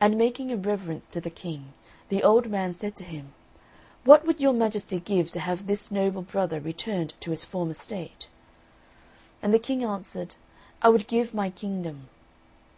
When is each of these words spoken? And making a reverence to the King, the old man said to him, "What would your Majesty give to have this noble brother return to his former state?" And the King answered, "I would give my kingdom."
And 0.00 0.16
making 0.16 0.50
a 0.50 0.56
reverence 0.56 1.04
to 1.10 1.20
the 1.20 1.28
King, 1.28 1.74
the 2.08 2.22
old 2.22 2.48
man 2.48 2.74
said 2.74 2.96
to 2.96 3.04
him, 3.04 3.34
"What 4.02 4.24
would 4.24 4.40
your 4.40 4.54
Majesty 4.54 4.98
give 4.98 5.30
to 5.32 5.40
have 5.40 5.66
this 5.66 5.90
noble 5.90 6.22
brother 6.22 6.58
return 6.58 7.08
to 7.20 7.30
his 7.30 7.44
former 7.44 7.74
state?" 7.74 8.28
And 9.42 9.52
the 9.52 9.58
King 9.58 9.84
answered, 9.84 10.36
"I 10.80 10.88
would 10.88 11.06
give 11.06 11.34
my 11.34 11.50
kingdom." 11.50 12.08